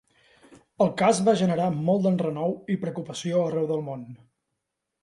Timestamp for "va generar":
1.27-1.67